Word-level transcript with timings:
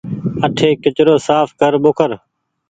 اٺي 0.45 0.69
ڪچرو 0.83 1.15
ساڦ 1.27 1.47
ڪر 1.59 1.73
ٻوکر۔ 1.83 2.11